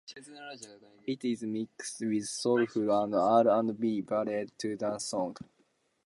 [1.05, 5.37] It is mixed with soulful and R and B ballads to dance songs.